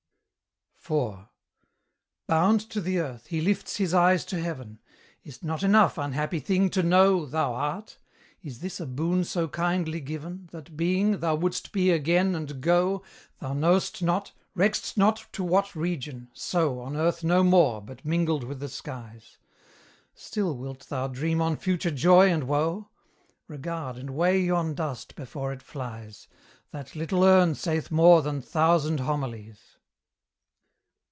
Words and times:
IV. 0.83 1.13
Bound 2.25 2.59
to 2.71 2.81
the 2.81 2.97
earth, 2.97 3.27
he 3.27 3.39
lifts 3.39 3.75
his 3.75 3.93
eyes 3.93 4.25
to 4.25 4.41
heaven 4.41 4.79
Is't 5.23 5.43
not 5.43 5.61
enough, 5.61 5.99
unhappy 5.99 6.39
thing, 6.39 6.71
to 6.71 6.81
know 6.81 7.27
Thou 7.27 7.53
art? 7.53 7.99
Is 8.41 8.61
this 8.61 8.79
a 8.79 8.87
boon 8.87 9.23
so 9.23 9.47
kindly 9.47 9.99
given, 10.01 10.49
That 10.51 10.75
being, 10.75 11.19
thou 11.19 11.35
wouldst 11.35 11.71
be 11.71 11.91
again, 11.91 12.33
and 12.33 12.59
go, 12.61 13.03
Thou 13.37 13.53
know'st 13.53 14.01
not, 14.01 14.31
reck'st 14.57 14.97
not 14.97 15.27
to 15.33 15.43
what 15.43 15.75
region, 15.75 16.29
so 16.33 16.79
On 16.79 16.95
earth 16.97 17.23
no 17.23 17.43
more, 17.43 17.79
but 17.79 18.03
mingled 18.03 18.43
with 18.43 18.59
the 18.59 18.67
skies! 18.67 19.37
Still 20.15 20.57
wilt 20.57 20.89
thou 20.89 21.05
dream 21.07 21.43
on 21.43 21.57
future 21.57 21.91
joy 21.91 22.31
and 22.33 22.45
woe? 22.45 22.89
Regard 23.47 23.97
and 23.97 24.09
weigh 24.15 24.41
yon 24.41 24.73
dust 24.73 25.13
before 25.15 25.53
it 25.53 25.61
flies: 25.61 26.27
That 26.71 26.95
little 26.95 27.23
urn 27.23 27.53
saith 27.53 27.91
more 27.91 28.23
than 28.23 28.41
thousand 28.41 29.01
homilies. 29.01 29.59